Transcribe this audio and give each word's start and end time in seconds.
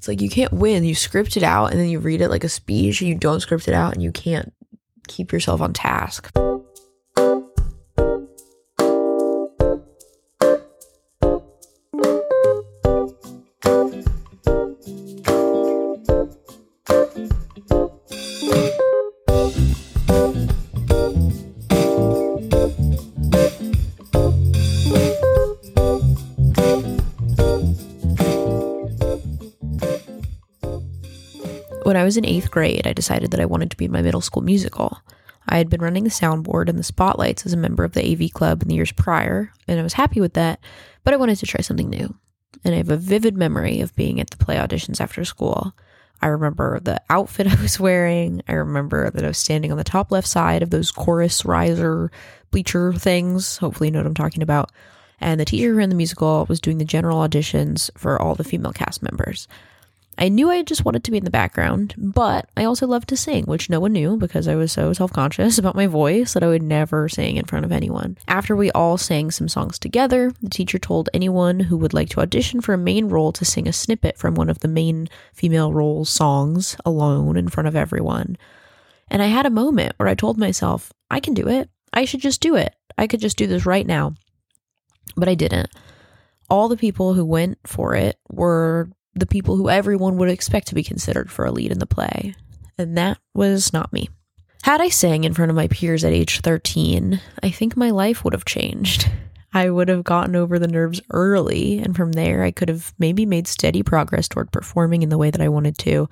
It's 0.00 0.08
like 0.08 0.22
you 0.22 0.30
can't 0.30 0.54
win. 0.54 0.82
You 0.82 0.94
script 0.94 1.36
it 1.36 1.42
out 1.42 1.72
and 1.72 1.78
then 1.78 1.90
you 1.90 1.98
read 1.98 2.22
it 2.22 2.30
like 2.30 2.42
a 2.42 2.48
speech 2.48 3.02
you 3.02 3.14
don't 3.14 3.40
script 3.40 3.68
it 3.68 3.74
out 3.74 3.92
and 3.92 4.02
you 4.02 4.10
can't 4.10 4.50
keep 5.08 5.30
yourself 5.30 5.60
on 5.60 5.74
task. 5.74 6.34
When 31.90 31.96
I 31.96 32.04
was 32.04 32.16
in 32.16 32.24
eighth 32.24 32.52
grade, 32.52 32.86
I 32.86 32.92
decided 32.92 33.32
that 33.32 33.40
I 33.40 33.46
wanted 33.46 33.72
to 33.72 33.76
be 33.76 33.86
in 33.86 33.90
my 33.90 34.00
middle 34.00 34.20
school 34.20 34.44
musical. 34.44 35.00
I 35.48 35.58
had 35.58 35.68
been 35.68 35.80
running 35.80 36.04
the 36.04 36.10
soundboard 36.10 36.68
and 36.68 36.78
the 36.78 36.84
spotlights 36.84 37.44
as 37.44 37.52
a 37.52 37.56
member 37.56 37.82
of 37.82 37.94
the 37.94 38.12
AV 38.12 38.32
club 38.32 38.62
in 38.62 38.68
the 38.68 38.76
years 38.76 38.92
prior, 38.92 39.52
and 39.66 39.80
I 39.80 39.82
was 39.82 39.94
happy 39.94 40.20
with 40.20 40.34
that, 40.34 40.60
but 41.02 41.14
I 41.14 41.16
wanted 41.16 41.38
to 41.38 41.46
try 41.46 41.62
something 41.62 41.90
new. 41.90 42.14
And 42.62 42.74
I 42.74 42.76
have 42.76 42.90
a 42.90 42.96
vivid 42.96 43.36
memory 43.36 43.80
of 43.80 43.96
being 43.96 44.20
at 44.20 44.30
the 44.30 44.36
play 44.36 44.54
auditions 44.54 45.00
after 45.00 45.24
school. 45.24 45.74
I 46.22 46.28
remember 46.28 46.78
the 46.78 47.02
outfit 47.10 47.48
I 47.52 47.60
was 47.60 47.80
wearing. 47.80 48.40
I 48.46 48.52
remember 48.52 49.10
that 49.10 49.24
I 49.24 49.26
was 49.26 49.38
standing 49.38 49.72
on 49.72 49.78
the 49.78 49.82
top 49.82 50.12
left 50.12 50.28
side 50.28 50.62
of 50.62 50.70
those 50.70 50.92
chorus 50.92 51.44
riser 51.44 52.12
bleacher 52.52 52.92
things. 52.92 53.56
Hopefully, 53.56 53.88
you 53.88 53.90
know 53.90 53.98
what 53.98 54.06
I'm 54.06 54.14
talking 54.14 54.44
about. 54.44 54.70
And 55.20 55.40
the 55.40 55.44
teacher 55.44 55.70
who 55.70 55.74
ran 55.74 55.88
the 55.88 55.96
musical 55.96 56.46
was 56.48 56.60
doing 56.60 56.78
the 56.78 56.84
general 56.84 57.18
auditions 57.18 57.90
for 57.98 58.22
all 58.22 58.36
the 58.36 58.44
female 58.44 58.72
cast 58.72 59.02
members. 59.02 59.48
I 60.18 60.28
knew 60.28 60.50
I 60.50 60.62
just 60.62 60.84
wanted 60.84 61.04
to 61.04 61.10
be 61.10 61.16
in 61.16 61.24
the 61.24 61.30
background, 61.30 61.94
but 61.96 62.48
I 62.56 62.64
also 62.64 62.86
loved 62.86 63.08
to 63.08 63.16
sing, 63.16 63.44
which 63.44 63.70
no 63.70 63.80
one 63.80 63.92
knew 63.92 64.16
because 64.16 64.48
I 64.48 64.54
was 64.54 64.70
so 64.70 64.92
self 64.92 65.12
conscious 65.12 65.56
about 65.58 65.76
my 65.76 65.86
voice 65.86 66.34
that 66.34 66.42
I 66.42 66.48
would 66.48 66.62
never 66.62 67.08
sing 67.08 67.36
in 67.36 67.46
front 67.46 67.64
of 67.64 67.72
anyone. 67.72 68.18
After 68.28 68.54
we 68.54 68.70
all 68.72 68.98
sang 68.98 69.30
some 69.30 69.48
songs 69.48 69.78
together, 69.78 70.32
the 70.42 70.50
teacher 70.50 70.78
told 70.78 71.08
anyone 71.14 71.60
who 71.60 71.76
would 71.78 71.94
like 71.94 72.10
to 72.10 72.20
audition 72.20 72.60
for 72.60 72.74
a 72.74 72.78
main 72.78 73.08
role 73.08 73.32
to 73.32 73.44
sing 73.44 73.66
a 73.66 73.72
snippet 73.72 74.18
from 74.18 74.34
one 74.34 74.50
of 74.50 74.60
the 74.60 74.68
main 74.68 75.08
female 75.32 75.72
role 75.72 76.04
songs 76.04 76.76
alone 76.84 77.36
in 77.36 77.48
front 77.48 77.68
of 77.68 77.76
everyone. 77.76 78.36
And 79.08 79.22
I 79.22 79.26
had 79.26 79.46
a 79.46 79.50
moment 79.50 79.94
where 79.96 80.08
I 80.08 80.14
told 80.14 80.38
myself, 80.38 80.92
I 81.10 81.20
can 81.20 81.34
do 81.34 81.48
it. 81.48 81.68
I 81.92 82.04
should 82.04 82.20
just 82.20 82.40
do 82.40 82.56
it. 82.56 82.74
I 82.98 83.06
could 83.06 83.20
just 83.20 83.36
do 83.36 83.46
this 83.46 83.66
right 83.66 83.86
now. 83.86 84.14
But 85.16 85.28
I 85.28 85.34
didn't. 85.34 85.70
All 86.48 86.68
the 86.68 86.76
people 86.76 87.14
who 87.14 87.24
went 87.24 87.58
for 87.66 87.94
it 87.94 88.18
were 88.28 88.90
the 89.14 89.26
people 89.26 89.56
who 89.56 89.68
everyone 89.68 90.16
would 90.16 90.30
expect 90.30 90.68
to 90.68 90.74
be 90.74 90.82
considered 90.82 91.30
for 91.30 91.44
a 91.44 91.52
lead 91.52 91.72
in 91.72 91.78
the 91.78 91.86
play. 91.86 92.34
And 92.78 92.96
that 92.96 93.18
was 93.34 93.72
not 93.72 93.92
me. 93.92 94.08
Had 94.62 94.80
I 94.80 94.88
sang 94.88 95.24
in 95.24 95.34
front 95.34 95.50
of 95.50 95.56
my 95.56 95.68
peers 95.68 96.04
at 96.04 96.12
age 96.12 96.40
13, 96.40 97.20
I 97.42 97.50
think 97.50 97.76
my 97.76 97.90
life 97.90 98.24
would 98.24 98.34
have 98.34 98.44
changed. 98.44 99.10
I 99.52 99.68
would 99.68 99.88
have 99.88 100.04
gotten 100.04 100.36
over 100.36 100.60
the 100.60 100.68
nerves 100.68 101.00
early, 101.10 101.80
and 101.80 101.96
from 101.96 102.12
there, 102.12 102.44
I 102.44 102.52
could 102.52 102.68
have 102.68 102.94
maybe 103.00 103.26
made 103.26 103.48
steady 103.48 103.82
progress 103.82 104.28
toward 104.28 104.52
performing 104.52 105.02
in 105.02 105.08
the 105.08 105.18
way 105.18 105.30
that 105.30 105.40
I 105.40 105.48
wanted 105.48 105.76
to. 105.78 106.08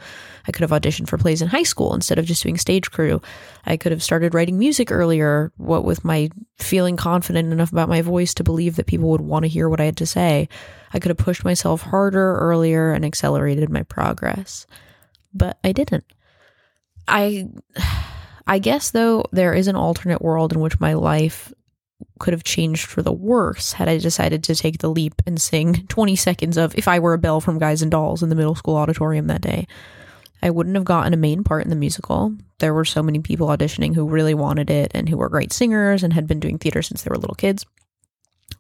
I 0.48 0.50
could 0.50 0.62
have 0.62 0.70
auditioned 0.70 1.08
for 1.08 1.19
plays 1.19 1.41
in 1.41 1.47
high 1.47 1.62
school 1.62 1.94
instead 1.94 2.19
of 2.19 2.25
just 2.25 2.42
doing 2.42 2.59
stage 2.59 2.91
crew. 2.91 3.22
I 3.64 3.77
could 3.77 3.92
have 3.92 4.03
started 4.03 4.34
writing 4.34 4.59
music 4.59 4.91
earlier, 4.91 5.53
what 5.56 5.84
with 5.84 6.05
my 6.05 6.31
feeling 6.59 6.97
confident 6.97 7.53
enough 7.53 7.70
about 7.70 7.89
my 7.89 8.03
voice 8.03 8.34
to 8.34 8.44
believe 8.44 8.75
that 8.75 8.86
people 8.86 9.11
would 9.11 9.20
want 9.20 9.44
to 9.44 9.48
hear 9.48 9.69
what 9.69 9.81
I 9.81 9.84
had 9.84 9.98
to 9.98 10.06
say. 10.06 10.48
I 10.92 10.98
could 10.98 11.11
have 11.11 11.19
pushed 11.19 11.44
myself 11.44 11.83
harder 11.83 12.39
earlier 12.39 12.92
and 12.92 13.05
accelerated 13.05 13.70
my 13.70 13.84
progress. 13.84 14.66
But 15.33 15.59
I 15.62 15.70
didn't. 15.70 16.05
I 17.06 17.48
I 18.48 18.59
guess 18.59 18.92
though 18.92 19.25
there 19.31 19.53
is 19.53 19.69
an 19.69 19.77
alternate 19.77 20.22
world 20.22 20.55
in 20.55 20.61
which 20.61 20.81
my 20.81 20.94
life 20.94 21.53
could 22.19 22.34
have 22.34 22.45
changed 22.45 22.87
for 22.87 23.03
the 23.03 23.12
worse 23.12 23.73
had 23.73 23.89
I 23.89 23.99
decided 23.99 24.45
to 24.45 24.55
take 24.55 24.79
the 24.79 24.91
leap 24.91 25.23
and 25.27 25.41
sing 25.41 25.87
20 25.89 26.17
seconds 26.17 26.56
of 26.56 26.77
If 26.77 26.89
I 26.89 26.99
Were 26.99 27.15
a 27.15 27.19
Bell 27.19 27.41
from 27.41 27.59
Guys 27.59 27.83
and 27.83 27.91
Dolls 27.91 28.23
in 28.23 28.29
the 28.29 28.34
middle 28.34 28.55
school 28.55 28.77
auditorium 28.77 29.27
that 29.29 29.41
day. 29.41 29.67
I 30.43 30.51
wouldn't 30.51 30.77
have 30.77 30.84
gotten 30.84 31.15
a 31.15 31.19
main 31.19 31.43
part 31.43 31.65
in 31.65 31.71
the 31.71 31.77
musical. 31.77 32.33
There 32.61 32.75
were 32.75 32.84
so 32.84 33.03
many 33.03 33.19
people 33.19 33.49
auditioning 33.49 33.95
who 33.95 34.09
really 34.09 34.34
wanted 34.34 34.71
it 34.71 34.93
and 34.95 35.09
who 35.09 35.17
were 35.17 35.29
great 35.29 35.53
singers 35.53 36.05
and 36.05 36.12
had 36.12 36.27
been 36.27 36.41
doing 36.41 36.59
theater 36.59 36.83
since 36.83 37.03
they 37.03 37.11
were 37.11 37.19
little 37.19 37.34
kids. 37.34 37.67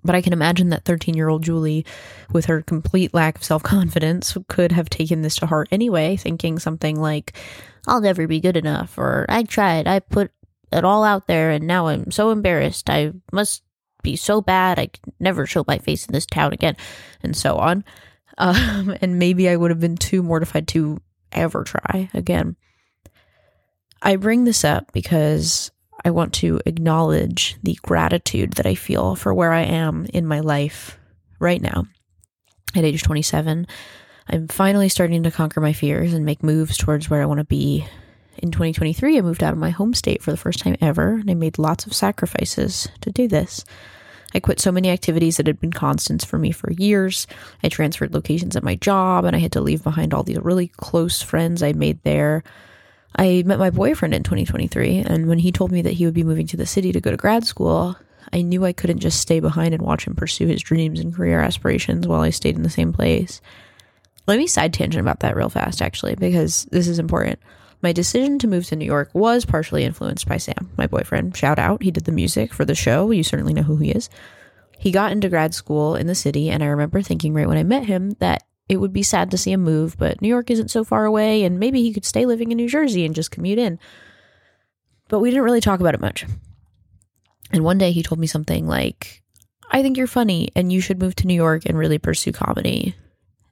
But 0.04 0.14
I 0.14 0.22
can 0.22 0.32
imagine 0.32 0.70
that 0.70 0.84
13 0.84 1.16
year 1.16 1.28
old 1.28 1.42
Julie, 1.42 1.84
with 2.32 2.46
her 2.46 2.62
complete 2.62 3.14
lack 3.14 3.36
of 3.36 3.44
self 3.44 3.62
confidence, 3.62 4.36
could 4.48 4.72
have 4.72 4.90
taken 4.90 5.22
this 5.22 5.36
to 5.36 5.46
heart 5.46 5.68
anyway, 5.70 6.16
thinking 6.16 6.58
something 6.58 7.00
like, 7.00 7.36
I'll 7.86 8.00
never 8.00 8.26
be 8.26 8.40
good 8.40 8.56
enough, 8.56 8.98
or 8.98 9.24
I 9.28 9.42
tried, 9.44 9.86
I 9.86 10.00
put 10.00 10.30
it 10.72 10.84
all 10.84 11.04
out 11.04 11.26
there, 11.26 11.50
and 11.50 11.66
now 11.66 11.88
I'm 11.88 12.10
so 12.10 12.30
embarrassed. 12.30 12.90
I 12.90 13.12
must 13.32 13.62
be 14.02 14.16
so 14.16 14.40
bad. 14.40 14.78
I 14.78 14.90
never 15.18 15.46
show 15.46 15.64
my 15.66 15.78
face 15.78 16.06
in 16.06 16.12
this 16.12 16.26
town 16.26 16.52
again, 16.52 16.76
and 17.22 17.36
so 17.36 17.56
on. 17.56 17.84
Um, 18.40 18.96
and 19.02 19.18
maybe 19.18 19.48
I 19.48 19.56
would 19.56 19.72
have 19.72 19.80
been 19.80 19.96
too 19.96 20.22
mortified 20.22 20.68
to 20.68 21.00
ever 21.32 21.64
try 21.64 22.08
again. 22.14 22.54
I 24.00 24.14
bring 24.14 24.44
this 24.44 24.64
up 24.64 24.92
because 24.92 25.72
I 26.04 26.10
want 26.10 26.34
to 26.34 26.60
acknowledge 26.64 27.56
the 27.62 27.76
gratitude 27.82 28.52
that 28.52 28.66
I 28.66 28.76
feel 28.76 29.16
for 29.16 29.34
where 29.34 29.52
I 29.52 29.62
am 29.62 30.06
in 30.14 30.24
my 30.24 30.40
life 30.40 30.98
right 31.40 31.60
now. 31.60 31.86
At 32.76 32.84
age 32.84 33.02
27, 33.02 33.66
I'm 34.28 34.48
finally 34.48 34.88
starting 34.88 35.22
to 35.24 35.30
conquer 35.30 35.60
my 35.60 35.72
fears 35.72 36.12
and 36.12 36.24
make 36.24 36.42
moves 36.42 36.76
towards 36.76 37.10
where 37.10 37.22
I 37.22 37.26
want 37.26 37.38
to 37.38 37.44
be. 37.44 37.86
In 38.40 38.52
2023, 38.52 39.18
I 39.18 39.20
moved 39.20 39.42
out 39.42 39.52
of 39.52 39.58
my 39.58 39.70
home 39.70 39.94
state 39.94 40.22
for 40.22 40.30
the 40.30 40.36
first 40.36 40.60
time 40.60 40.76
ever, 40.80 41.14
and 41.14 41.30
I 41.30 41.34
made 41.34 41.58
lots 41.58 41.86
of 41.86 41.92
sacrifices 41.92 42.88
to 43.00 43.10
do 43.10 43.26
this. 43.26 43.64
I 44.34 44.40
quit 44.40 44.60
so 44.60 44.70
many 44.70 44.90
activities 44.90 45.38
that 45.38 45.46
had 45.46 45.58
been 45.58 45.72
constants 45.72 46.24
for 46.24 46.38
me 46.38 46.52
for 46.52 46.70
years. 46.72 47.26
I 47.62 47.68
transferred 47.68 48.14
locations 48.14 48.54
at 48.54 48.62
my 48.62 48.76
job, 48.76 49.24
and 49.24 49.34
I 49.34 49.40
had 49.40 49.52
to 49.52 49.60
leave 49.60 49.82
behind 49.82 50.14
all 50.14 50.22
these 50.22 50.38
really 50.38 50.68
close 50.68 51.20
friends 51.20 51.62
I 51.62 51.72
made 51.72 52.02
there. 52.04 52.44
I 53.16 53.42
met 53.44 53.58
my 53.58 53.70
boyfriend 53.70 54.14
in 54.14 54.22
2023, 54.22 54.98
and 54.98 55.28
when 55.28 55.38
he 55.38 55.50
told 55.50 55.72
me 55.72 55.82
that 55.82 55.94
he 55.94 56.04
would 56.04 56.14
be 56.14 56.22
moving 56.22 56.46
to 56.48 56.56
the 56.56 56.66
city 56.66 56.92
to 56.92 57.00
go 57.00 57.10
to 57.10 57.16
grad 57.16 57.44
school, 57.44 57.96
I 58.32 58.42
knew 58.42 58.64
I 58.64 58.72
couldn't 58.72 59.00
just 59.00 59.20
stay 59.20 59.40
behind 59.40 59.74
and 59.74 59.82
watch 59.82 60.06
him 60.06 60.14
pursue 60.14 60.46
his 60.46 60.62
dreams 60.62 61.00
and 61.00 61.14
career 61.14 61.40
aspirations 61.40 62.06
while 62.06 62.20
I 62.20 62.30
stayed 62.30 62.56
in 62.56 62.62
the 62.62 62.70
same 62.70 62.92
place. 62.92 63.40
Let 64.28 64.38
me 64.38 64.46
side 64.46 64.74
tangent 64.74 65.00
about 65.00 65.20
that 65.20 65.34
real 65.34 65.48
fast, 65.48 65.80
actually, 65.80 66.14
because 66.14 66.66
this 66.70 66.86
is 66.86 66.98
important. 66.98 67.40
My 67.80 67.92
decision 67.92 68.38
to 68.40 68.48
move 68.48 68.66
to 68.66 68.76
New 68.76 68.84
York 68.84 69.10
was 69.14 69.44
partially 69.44 69.84
influenced 69.84 70.26
by 70.26 70.36
Sam, 70.36 70.70
my 70.76 70.86
boyfriend. 70.86 71.36
Shout 71.36 71.58
out. 71.58 71.82
He 71.82 71.90
did 71.90 72.04
the 72.04 72.12
music 72.12 72.52
for 72.52 72.64
the 72.64 72.74
show. 72.74 73.10
You 73.10 73.22
certainly 73.22 73.54
know 73.54 73.62
who 73.62 73.76
he 73.76 73.90
is. 73.90 74.10
He 74.78 74.90
got 74.90 75.12
into 75.12 75.28
grad 75.28 75.54
school 75.54 75.94
in 75.94 76.06
the 76.06 76.14
city, 76.14 76.50
and 76.50 76.62
I 76.62 76.66
remember 76.66 77.02
thinking 77.02 77.34
right 77.34 77.48
when 77.48 77.58
I 77.58 77.64
met 77.64 77.86
him 77.86 78.12
that 78.20 78.44
it 78.68 78.76
would 78.76 78.92
be 78.92 79.02
sad 79.02 79.30
to 79.30 79.38
see 79.38 79.52
him 79.52 79.62
move, 79.62 79.96
but 79.96 80.20
New 80.20 80.28
York 80.28 80.50
isn't 80.50 80.70
so 80.70 80.84
far 80.84 81.04
away, 81.04 81.44
and 81.44 81.58
maybe 81.58 81.82
he 81.82 81.92
could 81.92 82.04
stay 82.04 82.26
living 82.26 82.50
in 82.50 82.56
New 82.56 82.68
Jersey 82.68 83.04
and 83.04 83.14
just 83.14 83.30
commute 83.30 83.58
in. 83.58 83.78
But 85.08 85.20
we 85.20 85.30
didn't 85.30 85.44
really 85.44 85.60
talk 85.60 85.80
about 85.80 85.94
it 85.94 86.00
much. 86.00 86.26
And 87.50 87.64
one 87.64 87.78
day 87.78 87.92
he 87.92 88.02
told 88.02 88.18
me 88.18 88.26
something 88.26 88.66
like, 88.66 89.22
I 89.70 89.82
think 89.82 89.96
you're 89.96 90.06
funny 90.06 90.50
and 90.54 90.72
you 90.72 90.80
should 90.80 91.00
move 91.00 91.14
to 91.16 91.26
New 91.26 91.34
York 91.34 91.64
and 91.66 91.78
really 91.78 91.98
pursue 91.98 92.32
comedy. 92.32 92.94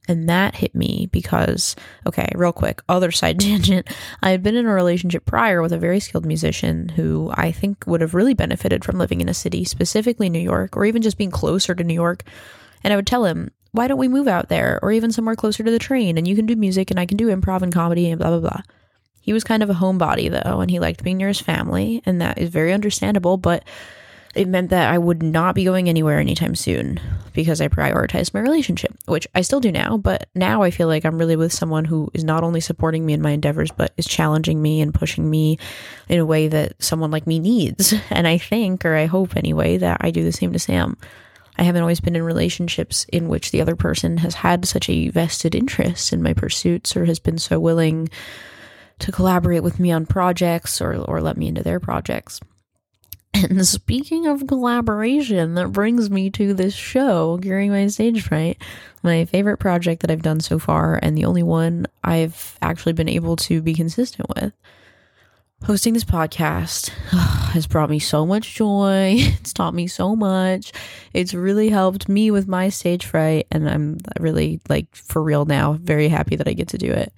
And 0.09 0.29
that 0.29 0.57
hit 0.57 0.75
me 0.75 1.09
because, 1.11 1.77
okay, 2.07 2.29
real 2.35 2.53
quick, 2.53 2.83
other 2.89 3.11
side 3.11 3.41
tangent. 3.41 3.89
I 4.23 4.31
had 4.31 4.43
been 4.43 4.57
in 4.57 4.67
a 4.67 4.73
relationship 4.73 5.25
prior 5.25 5.63
with 5.63 5.73
a 5.73 5.79
very 5.79 6.01
skilled 6.01 6.27
musician 6.27 6.91
who 6.91 7.31
I 7.35 7.53
think 7.53 7.85
would 7.87 8.01
have 8.01 8.15
really 8.15 8.35
benefited 8.35 8.85
from 8.85 8.99
living 8.99 9.21
in 9.21 9.29
a 9.29 9.35
city, 9.35 9.65
specifically 9.65 10.31
New 10.31 10.39
York, 10.39 10.77
or 10.77 10.85
even 10.85 11.03
just 11.03 11.19
being 11.19 11.31
closer 11.31 11.75
to 11.75 11.85
New 11.85 11.95
York. 11.95 12.23
And 12.85 12.93
I 12.93 12.97
would 12.97 13.07
tell 13.07 13.25
him, 13.25 13.51
why 13.73 13.89
don't 13.89 13.99
we 13.99 14.09
move 14.09 14.29
out 14.29 14.49
there 14.49 14.79
or 14.83 14.93
even 14.93 15.13
somewhere 15.13 15.37
closer 15.37 15.63
to 15.63 15.71
the 15.71 15.79
train 15.79 16.17
and 16.17 16.27
you 16.27 16.35
can 16.35 16.47
do 16.47 16.57
music 16.57 16.91
and 16.91 16.99
I 16.99 17.05
can 17.05 17.19
do 17.19 17.29
improv 17.29 17.63
and 17.63 17.73
comedy 17.73 18.11
and 18.11 18.19
blah, 18.19 18.31
blah, 18.31 18.41
blah. 18.41 18.63
He 19.21 19.33
was 19.33 19.45
kind 19.45 19.63
of 19.63 19.69
a 19.69 19.75
homebody 19.75 20.31
though, 20.31 20.61
and 20.61 20.71
he 20.71 20.79
liked 20.79 21.03
being 21.03 21.17
near 21.17 21.29
his 21.29 21.41
family, 21.41 22.01
and 22.07 22.21
that 22.21 22.39
is 22.39 22.49
very 22.49 22.73
understandable, 22.73 23.37
but 23.37 23.65
it 24.37 24.49
meant 24.49 24.71
that 24.71 24.93
I 24.93 24.99
would 24.99 25.23
not 25.23 25.55
be 25.55 25.65
going 25.65 25.89
anywhere 25.89 26.19
anytime 26.19 26.55
soon 26.55 27.01
because 27.33 27.61
I 27.61 27.69
prioritized 27.69 28.35
my 28.35 28.41
relationship, 28.41 28.95
which 29.07 29.27
I 29.35 29.41
still 29.41 29.61
do 29.61 29.73
now. 29.73 29.97
But 29.97 30.29
now 30.35 30.63
I 30.63 30.71
feel 30.71 30.89
like 30.89 31.05
I'm 31.05 31.19
really 31.19 31.37
with 31.37 31.53
someone 31.53 31.85
who 31.85 32.11
is 32.15 32.23
not 32.23 32.45
only 32.45 32.61
supporting 32.61 33.05
me 33.05 33.15
in 33.15 33.23
my 33.23 33.31
endeavors, 33.31 33.71
but 33.71 33.93
is 33.97 34.07
challenging 34.07 34.61
me 34.61 34.81
and 34.81 34.95
pushing 34.95 35.29
me 35.29 35.59
in 36.09 36.19
a 36.19 36.27
way 36.27 36.49
that 36.49 36.83
someone 36.83 37.11
like 37.11 37.27
me 37.27 37.39
needs. 37.39 37.95
And 38.11 38.27
I 38.27 38.39
think, 38.39 38.85
or 38.85 38.95
I 38.95 39.07
hope 39.07 39.37
anyway, 39.37 39.77
that 39.79 39.99
I 40.01 40.11
do 40.11 40.23
the 40.23 40.33
same 40.33 40.53
to 40.53 40.59
Sam. 40.59 40.97
I 41.59 41.65
haven't 41.65 41.83
always 41.83 42.01
been 42.01 42.17
in 42.17 42.23
relationships 42.23 43.05
in 43.13 43.29
which 43.29 43.51
the 43.51 43.61
other 43.61 43.77
person 43.77 44.19
has 44.19 44.35
had 44.35 44.67
such 44.67 44.89
a 44.89 45.09
vested 45.09 45.55
interest 45.55 46.13
in 46.13 46.23
my 46.23 46.33
pursuits 46.33 46.97
or 46.97 47.05
has 47.05 47.19
been 47.19 47.39
so 47.39 47.59
willing 47.59 48.09
to 49.01 49.13
collaborate 49.13 49.63
with 49.63 49.79
me 49.81 49.93
on 49.93 50.07
projects 50.07 50.81
or, 50.81 50.95
or 50.95 51.21
let 51.21 51.37
me 51.37 51.49
into 51.49 51.63
their 51.63 51.81
projects. 51.81 52.41
And 53.45 53.67
speaking 53.67 54.27
of 54.27 54.47
collaboration, 54.47 55.55
that 55.55 55.73
brings 55.73 56.09
me 56.09 56.31
to 56.31 56.55
this 56.55 56.75
show, 56.75 57.39
Curing 57.43 57.71
My 57.71 57.87
Stage 57.89 58.23
Fright, 58.23 58.57
my 59.03 59.27
favorite 59.27 59.59
project 59.59 60.01
that 60.03 60.11
I've 60.11 60.23
done 60.23 60.41
so 60.41 60.59
far, 60.59 60.99
and 61.03 61.17
the 61.17 61.27
only 61.27 61.43
one 61.43 61.87
I've 62.03 62.59
actually 62.63 62.95
been 62.95 63.09
able 63.09 63.37
to 63.37 63.61
be 63.61 63.75
consistent 63.75 64.29
with. 64.35 64.53
Hosting 65.65 65.95
this 65.95 66.05
podcast 66.05 66.89
has 67.53 67.67
brought 67.67 67.91
me 67.91 67.99
so 67.99 68.25
much 68.25 68.55
joy. 68.55 69.17
It's 69.19 69.53
taught 69.53 69.75
me 69.75 69.87
so 69.87 70.17
much. 70.17 70.73
It's 71.13 71.35
really 71.35 71.69
helped 71.69 72.09
me 72.09 72.31
with 72.31 72.49
my 72.49 72.71
stage 72.71 73.05
fright, 73.05 73.47
and 73.51 73.69
I'm 73.69 73.99
really, 74.19 74.61
like, 74.69 74.95
for 74.95 75.23
real 75.23 75.45
now, 75.45 75.75
very 75.75 76.09
happy 76.09 76.37
that 76.37 76.49
I 76.49 76.53
get 76.55 76.69
to 76.69 76.79
do 76.79 76.91
it. 76.91 77.13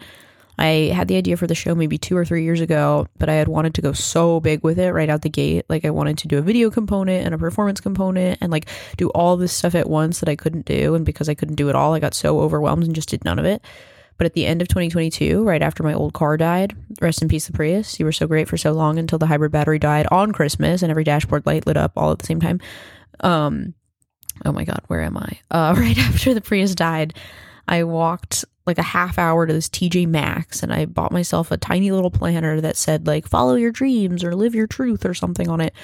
I 0.58 0.92
had 0.92 1.06
the 1.06 1.16
idea 1.16 1.36
for 1.36 1.46
the 1.46 1.54
show 1.54 1.74
maybe 1.74 1.98
two 1.98 2.16
or 2.16 2.24
three 2.24 2.42
years 2.42 2.60
ago, 2.60 3.06
but 3.18 3.28
I 3.28 3.34
had 3.34 3.46
wanted 3.46 3.74
to 3.74 3.82
go 3.82 3.92
so 3.92 4.40
big 4.40 4.64
with 4.64 4.78
it 4.78 4.92
right 4.92 5.08
out 5.08 5.22
the 5.22 5.28
gate. 5.28 5.64
Like, 5.68 5.84
I 5.84 5.90
wanted 5.90 6.18
to 6.18 6.28
do 6.28 6.38
a 6.38 6.42
video 6.42 6.68
component 6.68 7.24
and 7.24 7.34
a 7.34 7.38
performance 7.38 7.80
component 7.80 8.38
and 8.40 8.50
like 8.50 8.68
do 8.96 9.08
all 9.10 9.36
this 9.36 9.52
stuff 9.52 9.76
at 9.76 9.88
once 9.88 10.20
that 10.20 10.28
I 10.28 10.34
couldn't 10.36 10.66
do. 10.66 10.94
And 10.94 11.06
because 11.06 11.28
I 11.28 11.34
couldn't 11.34 11.54
do 11.54 11.68
it 11.68 11.76
all, 11.76 11.94
I 11.94 12.00
got 12.00 12.14
so 12.14 12.40
overwhelmed 12.40 12.84
and 12.84 12.94
just 12.94 13.10
did 13.10 13.24
none 13.24 13.38
of 13.38 13.44
it. 13.44 13.62
But 14.18 14.26
at 14.26 14.32
the 14.32 14.46
end 14.46 14.60
of 14.60 14.66
2022, 14.68 15.44
right 15.44 15.62
after 15.62 15.84
my 15.84 15.94
old 15.94 16.12
car 16.12 16.36
died, 16.36 16.74
rest 17.00 17.22
in 17.22 17.28
peace, 17.28 17.46
the 17.46 17.52
Prius. 17.52 18.00
You 18.00 18.04
were 18.04 18.12
so 18.12 18.26
great 18.26 18.48
for 18.48 18.56
so 18.56 18.72
long 18.72 18.98
until 18.98 19.18
the 19.18 19.26
hybrid 19.26 19.52
battery 19.52 19.78
died 19.78 20.08
on 20.10 20.32
Christmas 20.32 20.82
and 20.82 20.90
every 20.90 21.04
dashboard 21.04 21.46
light 21.46 21.68
lit 21.68 21.76
up 21.76 21.92
all 21.96 22.10
at 22.10 22.18
the 22.18 22.26
same 22.26 22.40
time. 22.40 22.60
Um, 23.20 23.74
oh 24.44 24.50
my 24.50 24.64
God, 24.64 24.82
where 24.88 25.02
am 25.02 25.16
I? 25.16 25.38
Uh, 25.52 25.74
right 25.78 25.96
after 25.96 26.34
the 26.34 26.40
Prius 26.40 26.74
died, 26.74 27.14
I 27.68 27.84
walked 27.84 28.44
like 28.68 28.78
a 28.78 28.82
half 28.82 29.18
hour 29.18 29.46
to 29.46 29.52
this 29.52 29.68
TJ 29.68 30.06
Maxx 30.06 30.62
and 30.62 30.72
I 30.72 30.84
bought 30.84 31.10
myself 31.10 31.50
a 31.50 31.56
tiny 31.56 31.90
little 31.90 32.10
planner 32.10 32.60
that 32.60 32.76
said 32.76 33.06
like 33.06 33.26
follow 33.26 33.56
your 33.56 33.72
dreams 33.72 34.22
or 34.22 34.36
live 34.36 34.54
your 34.54 34.68
truth 34.68 35.04
or 35.04 35.14
something 35.14 35.48
on 35.48 35.60
it. 35.60 35.74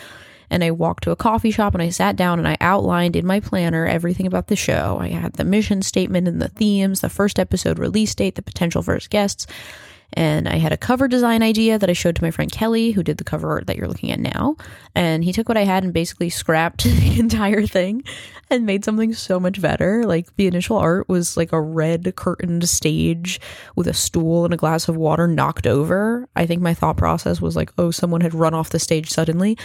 And 0.50 0.62
I 0.62 0.70
walked 0.70 1.02
to 1.04 1.10
a 1.10 1.16
coffee 1.16 1.50
shop 1.50 1.74
and 1.74 1.82
I 1.82 1.88
sat 1.88 2.14
down 2.14 2.38
and 2.38 2.46
I 2.46 2.56
outlined 2.60 3.16
in 3.16 3.26
my 3.26 3.40
planner 3.40 3.86
everything 3.86 4.26
about 4.26 4.46
the 4.46 4.56
show. 4.56 4.98
I 5.00 5.08
had 5.08 5.32
the 5.32 5.44
mission 5.44 5.82
statement 5.82 6.28
and 6.28 6.40
the 6.40 6.50
themes, 6.50 7.00
the 7.00 7.08
first 7.08 7.40
episode 7.40 7.78
release 7.78 8.14
date, 8.14 8.36
the 8.36 8.42
potential 8.42 8.82
first 8.82 9.10
guests. 9.10 9.46
And 10.14 10.48
I 10.48 10.56
had 10.56 10.72
a 10.72 10.76
cover 10.76 11.08
design 11.08 11.42
idea 11.42 11.78
that 11.78 11.90
I 11.90 11.92
showed 11.92 12.16
to 12.16 12.22
my 12.22 12.30
friend 12.30 12.50
Kelly, 12.50 12.92
who 12.92 13.02
did 13.02 13.18
the 13.18 13.24
cover 13.24 13.50
art 13.50 13.66
that 13.66 13.76
you're 13.76 13.88
looking 13.88 14.10
at 14.10 14.20
now. 14.20 14.56
And 14.94 15.24
he 15.24 15.32
took 15.32 15.48
what 15.48 15.58
I 15.58 15.64
had 15.64 15.84
and 15.84 15.92
basically 15.92 16.30
scrapped 16.30 16.84
the 16.84 17.18
entire 17.18 17.66
thing 17.66 18.04
and 18.50 18.66
made 18.66 18.84
something 18.84 19.12
so 19.12 19.38
much 19.38 19.60
better. 19.60 20.04
Like 20.04 20.34
the 20.36 20.46
initial 20.46 20.78
art 20.78 21.08
was 21.08 21.36
like 21.36 21.52
a 21.52 21.60
red 21.60 22.14
curtained 22.16 22.68
stage 22.68 23.40
with 23.76 23.88
a 23.88 23.94
stool 23.94 24.44
and 24.44 24.54
a 24.54 24.58
glass 24.58 24.88
of 24.88 24.96
water 24.96 25.26
knocked 25.26 25.66
over. 25.66 26.28
I 26.36 26.46
think 26.46 26.62
my 26.62 26.74
thought 26.74 26.96
process 26.96 27.40
was 27.40 27.56
like, 27.56 27.72
oh, 27.78 27.90
someone 27.90 28.20
had 28.20 28.34
run 28.34 28.54
off 28.54 28.70
the 28.70 28.78
stage 28.78 29.10
suddenly. 29.10 29.58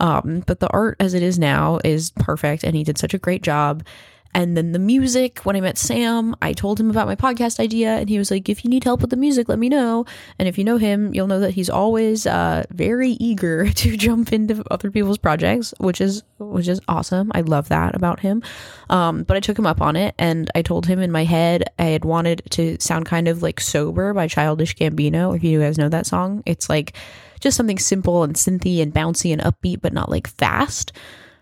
Um, 0.00 0.42
but 0.46 0.60
the 0.60 0.68
art 0.70 0.96
as 0.98 1.14
it 1.14 1.22
is 1.22 1.38
now 1.38 1.78
is 1.84 2.10
perfect, 2.12 2.64
and 2.64 2.74
he 2.74 2.84
did 2.84 2.96
such 2.98 3.12
a 3.12 3.18
great 3.18 3.42
job. 3.42 3.84
And 4.32 4.56
then 4.56 4.72
the 4.72 4.78
music, 4.78 5.40
when 5.40 5.56
I 5.56 5.60
met 5.60 5.76
Sam, 5.76 6.36
I 6.40 6.52
told 6.52 6.78
him 6.78 6.88
about 6.88 7.08
my 7.08 7.16
podcast 7.16 7.58
idea, 7.58 7.96
and 7.96 8.08
he 8.08 8.18
was 8.18 8.30
like, 8.30 8.48
If 8.48 8.64
you 8.64 8.70
need 8.70 8.84
help 8.84 9.00
with 9.00 9.10
the 9.10 9.16
music, 9.16 9.48
let 9.48 9.58
me 9.58 9.68
know. 9.68 10.04
And 10.38 10.46
if 10.46 10.56
you 10.56 10.64
know 10.64 10.76
him, 10.76 11.12
you'll 11.12 11.26
know 11.26 11.40
that 11.40 11.54
he's 11.54 11.68
always 11.68 12.26
uh, 12.26 12.64
very 12.70 13.12
eager 13.12 13.70
to 13.74 13.96
jump 13.96 14.32
into 14.32 14.62
other 14.70 14.90
people's 14.90 15.18
projects, 15.18 15.74
which 15.78 16.00
is 16.00 16.22
which 16.38 16.68
is 16.68 16.80
awesome. 16.86 17.32
I 17.34 17.40
love 17.40 17.68
that 17.68 17.96
about 17.96 18.20
him. 18.20 18.42
Um, 18.88 19.24
but 19.24 19.36
I 19.36 19.40
took 19.40 19.58
him 19.58 19.66
up 19.66 19.80
on 19.80 19.96
it, 19.96 20.14
and 20.18 20.50
I 20.54 20.62
told 20.62 20.86
him 20.86 21.00
in 21.00 21.10
my 21.10 21.24
head 21.24 21.64
I 21.78 21.84
had 21.84 22.04
wanted 22.04 22.42
to 22.50 22.76
sound 22.78 23.06
kind 23.06 23.26
of 23.26 23.42
like 23.42 23.60
Sober 23.60 24.14
by 24.14 24.28
Childish 24.28 24.76
Gambino. 24.76 25.34
If 25.34 25.42
you 25.42 25.60
guys 25.60 25.76
know 25.76 25.88
that 25.88 26.06
song, 26.06 26.42
it's 26.46 26.68
like 26.68 26.96
just 27.40 27.56
something 27.56 27.78
simple 27.78 28.22
and 28.22 28.34
synthy 28.34 28.80
and 28.80 28.94
bouncy 28.94 29.32
and 29.32 29.42
upbeat, 29.42 29.80
but 29.80 29.92
not 29.92 30.10
like 30.10 30.28
fast. 30.28 30.92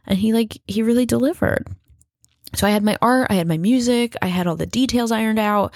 And 0.06 0.18
he 0.18 0.32
like 0.32 0.56
he 0.66 0.82
really 0.82 1.04
delivered. 1.04 1.66
So 2.54 2.66
I 2.66 2.70
had 2.70 2.82
my 2.82 2.96
art, 3.02 3.28
I 3.30 3.34
had 3.34 3.46
my 3.46 3.58
music, 3.58 4.14
I 4.22 4.26
had 4.26 4.46
all 4.46 4.56
the 4.56 4.66
details 4.66 5.12
ironed 5.12 5.38
out. 5.38 5.74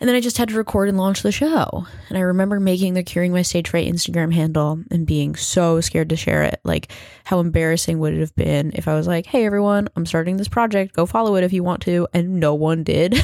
And 0.00 0.08
then 0.08 0.16
I 0.16 0.20
just 0.20 0.38
had 0.38 0.48
to 0.48 0.56
record 0.56 0.88
and 0.88 0.98
launch 0.98 1.22
the 1.22 1.30
show. 1.30 1.86
And 2.08 2.18
I 2.18 2.22
remember 2.22 2.58
making 2.58 2.94
the 2.94 3.04
Curing 3.04 3.30
My 3.30 3.42
Stage 3.42 3.68
Fright 3.68 3.86
Instagram 3.86 4.34
handle 4.34 4.82
and 4.90 5.06
being 5.06 5.36
so 5.36 5.80
scared 5.80 6.08
to 6.08 6.16
share 6.16 6.42
it. 6.42 6.60
Like, 6.64 6.90
how 7.22 7.38
embarrassing 7.38 8.00
would 8.00 8.14
it 8.14 8.20
have 8.20 8.34
been 8.34 8.72
if 8.74 8.88
I 8.88 8.94
was 8.94 9.06
like, 9.06 9.24
hey, 9.26 9.46
everyone, 9.46 9.88
I'm 9.94 10.04
starting 10.04 10.36
this 10.36 10.48
project. 10.48 10.96
Go 10.96 11.06
follow 11.06 11.36
it 11.36 11.44
if 11.44 11.52
you 11.52 11.62
want 11.62 11.82
to. 11.82 12.08
And 12.12 12.40
no 12.40 12.54
one 12.54 12.82
did. 12.82 13.16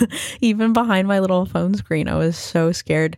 Even 0.42 0.74
behind 0.74 1.08
my 1.08 1.18
little 1.18 1.46
phone 1.46 1.74
screen, 1.74 2.08
I 2.08 2.16
was 2.16 2.36
so 2.36 2.72
scared 2.72 3.16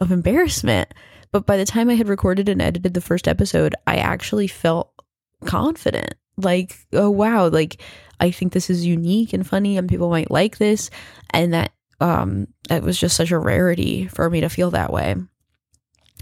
of 0.00 0.10
embarrassment. 0.10 0.94
But 1.32 1.44
by 1.44 1.58
the 1.58 1.66
time 1.66 1.90
I 1.90 1.94
had 1.94 2.08
recorded 2.08 2.48
and 2.48 2.62
edited 2.62 2.94
the 2.94 3.02
first 3.02 3.28
episode, 3.28 3.74
I 3.86 3.96
actually 3.96 4.46
felt 4.46 4.90
confident. 5.44 6.14
Like, 6.36 6.76
oh, 6.92 7.10
wow, 7.10 7.48
like, 7.48 7.80
I 8.20 8.30
think 8.30 8.52
this 8.52 8.70
is 8.70 8.86
unique 8.86 9.32
and 9.32 9.46
funny 9.46 9.76
and 9.76 9.88
people 9.88 10.10
might 10.10 10.30
like 10.30 10.58
this. 10.58 10.90
And 11.30 11.54
that, 11.54 11.72
um, 12.00 12.48
that 12.68 12.82
was 12.82 12.98
just 12.98 13.16
such 13.16 13.30
a 13.30 13.38
rarity 13.38 14.06
for 14.06 14.28
me 14.28 14.40
to 14.40 14.48
feel 14.48 14.70
that 14.72 14.92
way. 14.92 15.16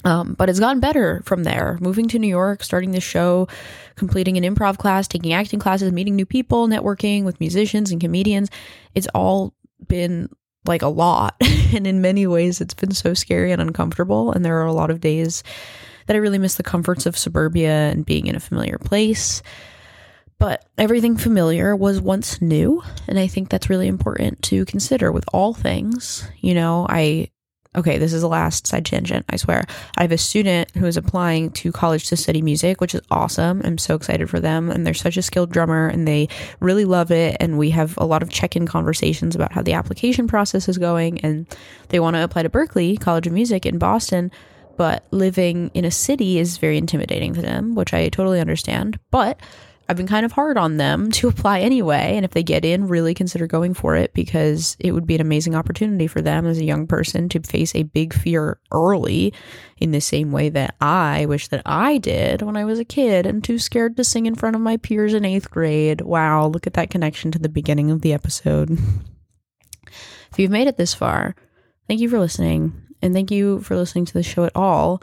Um, 0.05 0.35
but 0.35 0.51
it's 0.51 0.61
gotten 0.61 0.81
better 0.81 1.23
from 1.25 1.45
there. 1.45 1.79
Moving 1.81 2.09
to 2.09 2.19
New 2.19 2.29
York, 2.29 2.63
starting 2.63 2.91
the 2.91 3.01
show, 3.01 3.49
completing 3.97 4.37
an 4.37 4.45
improv 4.45 4.77
class, 4.77 5.09
taking 5.09 5.33
acting 5.33 5.59
classes, 5.59 5.93
meeting 5.93 6.15
new 6.15 6.27
people, 6.27 6.69
networking 6.69 7.25
with 7.25 7.41
musicians 7.41 7.91
and 7.91 8.01
comedians. 8.01 8.51
It's 8.95 9.09
all 9.15 9.55
been 9.89 10.29
like 10.67 10.83
a 10.83 10.89
lot. 10.89 11.37
and 11.75 11.87
in 11.87 12.03
many 12.03 12.27
ways, 12.27 12.61
it's 12.61 12.75
been 12.75 12.93
so 12.93 13.15
scary 13.15 13.51
and 13.51 13.63
uncomfortable. 13.63 14.33
And 14.33 14.45
there 14.45 14.61
are 14.61 14.67
a 14.67 14.73
lot 14.73 14.91
of 14.91 15.01
days 15.01 15.43
that 16.07 16.15
I 16.15 16.19
really 16.19 16.39
miss 16.39 16.57
the 16.57 16.63
comforts 16.63 17.07
of 17.07 17.17
suburbia 17.17 17.91
and 17.91 18.05
being 18.05 18.27
in 18.27 18.37
a 18.37 18.41
familiar 18.41 18.77
place. 18.77 19.43
But 20.39 20.65
everything 20.77 21.17
familiar 21.17 21.75
was 21.75 22.01
once 22.01 22.41
new. 22.43 22.83
And 23.09 23.19
I 23.19 23.27
think 23.27 23.49
that's 23.49 23.71
really 23.71 23.89
important 23.89 24.43
to 24.43 24.65
consider 24.65 25.13
with 25.13 25.25
all 25.33 25.55
things. 25.55 26.29
You 26.41 26.55
know, 26.55 26.87
I 26.89 27.31
okay, 27.77 27.99
this 27.99 28.13
is 28.13 28.23
the 28.23 28.29
last 28.29 28.67
side 28.67 28.85
tangent, 28.85 29.25
I 29.29 29.37
swear. 29.37 29.65
I 29.97 30.03
have 30.03 30.13
a 30.13 30.19
student 30.19 30.71
who 30.77 30.87
is 30.87 30.97
applying 30.97 31.51
to 31.53 31.73
college 31.73 32.09
to 32.09 32.17
study 32.17 32.41
music, 32.41 32.81
which 32.81 32.95
is 32.95 33.01
awesome. 33.11 33.63
I'm 33.65 33.79
so 33.79 33.95
excited 33.95 34.31
for 34.31 34.41
them. 34.41 34.71
And 34.71 34.87
they're 34.87 34.95
such 34.95 35.17
a 35.17 35.23
skilled 35.23 35.51
drummer 35.51 35.89
and 35.89 36.07
they 36.07 36.29
really 36.61 36.85
love 36.85 37.11
it. 37.11 37.37
And 37.41 37.59
we 37.59 37.71
have 37.71 37.97
a 37.99 38.05
lot 38.05 38.23
of 38.23 38.31
check 38.31 38.57
in 38.57 38.67
conversations 38.67 39.35
about 39.35 39.53
how 39.53 39.63
the 39.63 39.73
application 39.73 40.29
process 40.29 40.69
is 40.69 40.79
going. 40.79 41.21
And 41.23 41.47
they 41.89 42.01
want 42.01 42.15
to 42.15 42.23
apply 42.23 42.45
to 42.45 42.51
Berklee 42.51 43.01
College 43.01 43.27
of 43.27 43.33
Music 43.33 43.67
in 43.67 43.79
Boston. 43.79 44.31
But 44.77 45.05
living 45.11 45.71
in 45.75 45.85
a 45.85 45.91
city 45.91 46.39
is 46.39 46.59
very 46.59 46.79
intimidating 46.79 47.35
to 47.35 47.43
them, 47.43 47.75
which 47.75 47.95
I 47.95 48.09
totally 48.09 48.41
understand. 48.41 48.99
But 49.11 49.41
I've 49.89 49.97
been 49.97 50.07
kind 50.07 50.25
of 50.25 50.33
hard 50.33 50.57
on 50.57 50.77
them 50.77 51.11
to 51.13 51.29
apply 51.29 51.61
anyway. 51.61 52.15
And 52.17 52.25
if 52.25 52.33
they 52.33 52.43
get 52.43 52.65
in, 52.65 52.89
really 52.89 53.15
consider 53.15 53.47
going 53.47 53.75
for 53.75 53.97
it 53.97 54.15
because 54.15 54.77
it 54.81 54.93
would 54.93 55.07
be 55.07 55.15
an 55.15 55.21
amazing 55.21 55.55
opportunity 55.55 56.07
for 56.07 56.23
them 56.23 56.47
as 56.47 56.59
a 56.59 56.65
young 56.65 56.87
person 56.87 57.29
to 57.31 57.41
face 57.41 57.75
a 57.75 57.83
big 57.83 58.15
fear 58.15 58.59
early 58.73 59.33
in 59.79 59.91
the 59.91 60.01
same 60.01 60.33
way 60.33 60.49
that 60.49 60.75
I 60.81 61.27
wish 61.27 61.49
that 61.49 61.63
I 61.67 61.99
did 61.99 62.43
when 62.43 62.57
I 62.57 62.65
was 62.65 62.79
a 62.79 62.85
kid 62.85 63.27
and 63.27 63.43
too 63.43 63.59
scared 63.59 63.97
to 63.97 64.05
sing 64.05 64.27
in 64.27 64.35
front 64.35 64.57
of 64.57 64.63
my 64.63 64.77
peers 64.77 65.15
in 65.15 65.25
eighth 65.25 65.51
grade. 65.51 66.01
Wow, 66.01 66.47
look 66.47 66.67
at 66.67 66.75
that 66.75 66.91
connection 66.91 67.31
to 67.33 67.39
the 67.39 67.49
beginning 67.49 67.91
of 67.91 68.01
the 68.01 68.13
episode. 68.13 68.71
if 70.33 70.39
you've 70.39 70.51
made 70.51 70.69
it 70.69 70.77
this 70.77 70.95
far, 70.95 71.35
thank 71.89 72.01
you 72.01 72.09
for 72.09 72.19
listening. 72.19 72.81
And 73.03 73.13
thank 73.13 73.31
you 73.31 73.61
for 73.61 73.77
listening 73.77 74.07
to 74.07 74.15
the 74.15 74.23
show 74.23 74.45
at 74.45 74.57
all. 74.57 75.03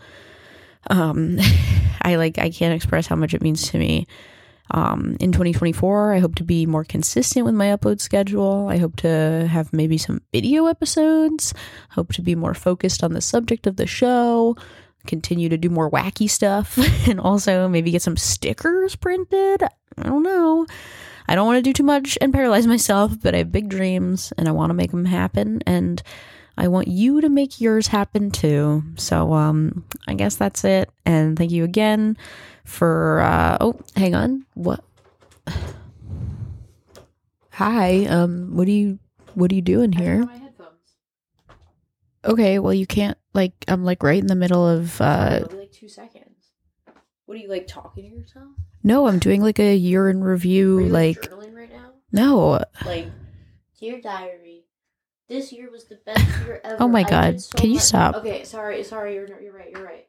Um, 0.89 1.37
I 2.01 2.15
like, 2.15 2.39
I 2.39 2.49
can't 2.49 2.73
express 2.73 3.05
how 3.05 3.15
much 3.15 3.35
it 3.35 3.43
means 3.43 3.69
to 3.69 3.77
me. 3.77 4.07
Um, 4.71 5.17
in 5.19 5.31
2024, 5.31 6.13
I 6.13 6.19
hope 6.19 6.35
to 6.35 6.43
be 6.43 6.65
more 6.65 6.83
consistent 6.85 7.45
with 7.45 7.55
my 7.55 7.67
upload 7.67 7.99
schedule. 7.99 8.67
I 8.69 8.77
hope 8.77 8.95
to 8.97 9.47
have 9.51 9.73
maybe 9.73 9.97
some 9.97 10.21
video 10.31 10.65
episodes. 10.65 11.53
Hope 11.89 12.13
to 12.13 12.21
be 12.21 12.35
more 12.35 12.53
focused 12.53 13.03
on 13.03 13.13
the 13.13 13.21
subject 13.21 13.67
of 13.67 13.75
the 13.75 13.85
show. 13.85 14.55
Continue 15.05 15.49
to 15.49 15.57
do 15.57 15.69
more 15.69 15.91
wacky 15.91 16.29
stuff 16.29 16.77
and 17.07 17.19
also 17.19 17.67
maybe 17.67 17.91
get 17.91 18.01
some 18.01 18.17
stickers 18.17 18.95
printed. 18.95 19.63
I 19.63 20.03
don't 20.03 20.23
know. 20.23 20.65
I 21.27 21.35
don't 21.35 21.45
want 21.45 21.57
to 21.57 21.61
do 21.61 21.73
too 21.73 21.83
much 21.83 22.17
and 22.21 22.33
paralyze 22.33 22.67
myself, 22.67 23.13
but 23.21 23.35
I 23.35 23.39
have 23.39 23.51
big 23.51 23.69
dreams 23.69 24.31
and 24.37 24.47
I 24.47 24.51
want 24.51 24.69
to 24.69 24.75
make 24.75 24.91
them 24.91 25.05
happen. 25.05 25.61
And 25.65 26.01
I 26.57 26.67
want 26.67 26.87
you 26.87 27.21
to 27.21 27.29
make 27.29 27.61
yours 27.61 27.87
happen 27.87 28.29
too. 28.31 28.83
So 28.97 29.33
um, 29.33 29.85
I 30.07 30.13
guess 30.13 30.35
that's 30.35 30.63
it. 30.63 30.89
And 31.05 31.37
thank 31.37 31.51
you 31.51 31.63
again 31.63 32.17
for 32.65 33.21
uh 33.21 33.57
oh 33.59 33.79
hang 33.95 34.15
on. 34.15 34.45
What? 34.53 34.83
Hi 37.51 38.05
um 38.05 38.55
what 38.55 38.67
are 38.67 38.71
you 38.71 38.99
what 39.33 39.51
are 39.51 39.55
you 39.55 39.61
doing 39.61 39.91
here? 39.91 40.25
Okay 42.23 42.59
well 42.59 42.73
you 42.73 42.85
can't 42.85 43.17
like 43.33 43.53
i'm 43.67 43.83
like 43.83 44.03
right 44.03 44.19
in 44.19 44.27
the 44.27 44.35
middle 44.35 44.67
of 44.67 45.01
uh 45.01 45.41
like 45.51 45.71
two 45.71 45.87
seconds. 45.89 46.51
What 47.25 47.35
are 47.35 47.41
you 47.41 47.49
like 47.49 47.65
talking 47.67 48.09
to 48.09 48.15
yourself? 48.15 48.49
No 48.83 49.07
i'm 49.07 49.19
doing 49.19 49.41
like 49.41 49.59
a 49.59 49.75
year 49.75 50.09
in 50.09 50.23
review 50.23 50.81
like 50.81 51.21
journaling 51.29 51.55
right 51.55 51.71
now? 51.71 51.91
No. 52.11 52.63
Like 52.85 53.07
dear 53.79 53.99
diary 54.01 54.65
this 55.31 55.51
year 55.53 55.71
was 55.71 55.85
the 55.85 55.95
best 56.05 56.19
year 56.45 56.59
oh 56.65 56.69
ever 56.75 56.83
Oh 56.83 56.87
my 56.87 57.03
God. 57.03 57.39
so 57.41 57.57
Can 57.57 57.71
you 57.71 57.79
stop? 57.79 58.15
okay 58.15 58.43
sorry 58.43 58.83
sorry 58.83 59.15
you're 59.15 59.27
you're 59.41 59.53
right 59.53 59.71
you're 59.71 59.83
right 59.83 60.05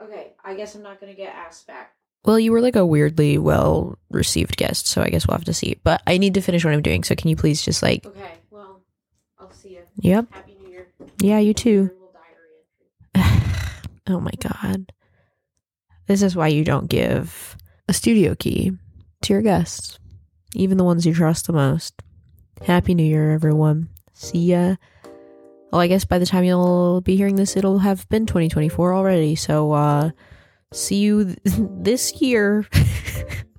okay 0.00 0.32
i 0.44 0.54
guess 0.54 0.74
i'm 0.74 0.82
not 0.82 1.00
gonna 1.00 1.14
get 1.14 1.34
asked 1.34 1.66
back 1.66 1.92
Well, 2.24 2.38
you 2.38 2.52
were 2.52 2.60
like 2.60 2.76
a 2.76 2.84
weirdly 2.86 3.38
well 3.38 3.98
received 4.10 4.56
guest, 4.56 4.86
so 4.86 5.00
I 5.02 5.08
guess 5.10 5.26
we'll 5.26 5.36
have 5.40 5.44
to 5.48 5.54
see. 5.54 5.80
But 5.82 6.02
I 6.06 6.18
need 6.18 6.34
to 6.34 6.42
finish 6.42 6.64
what 6.64 6.74
I'm 6.74 6.82
doing, 6.84 7.02
so 7.02 7.14
can 7.16 7.28
you 7.30 7.36
please 7.36 7.62
just 7.64 7.82
like, 7.82 8.04
Okay, 8.06 8.32
well, 8.50 8.82
I'll 9.40 9.50
see 9.50 9.70
you. 9.80 9.82
yep, 9.96 10.26
Happy 10.30 10.54
New 10.60 10.68
Year. 10.68 10.86
yeah, 11.20 11.38
you 11.40 11.54
too. 11.54 11.70
Your 11.70 11.96
little 11.96 12.12
diary 12.12 12.60
entry. 13.16 13.90
oh 14.12 14.20
my 14.20 14.32
god. 14.38 14.92
This 16.06 16.20
is 16.22 16.36
why 16.36 16.48
you 16.48 16.62
don't 16.64 16.88
give 16.92 17.56
a 17.88 17.92
studio 17.94 18.34
key 18.34 18.72
to 19.22 19.32
your 19.32 19.42
guests, 19.42 19.98
even 20.54 20.76
the 20.76 20.84
ones 20.84 21.06
you 21.06 21.14
trust 21.14 21.46
the 21.46 21.52
most. 21.54 22.02
Happy 22.66 22.92
New 22.94 23.04
Year, 23.08 23.32
everyone. 23.32 23.88
See 24.20 24.52
ya. 24.52 24.76
Well, 25.72 25.80
I 25.80 25.86
guess 25.86 26.04
by 26.04 26.18
the 26.18 26.26
time 26.26 26.44
you'll 26.44 27.00
be 27.00 27.16
hearing 27.16 27.36
this, 27.36 27.56
it'll 27.56 27.78
have 27.78 28.06
been 28.10 28.26
2024 28.26 28.92
already. 28.92 29.34
So, 29.34 29.72
uh, 29.72 30.10
see 30.74 30.96
you 30.96 31.24
th- 31.24 31.38
this 31.80 32.20
year. 32.20 32.66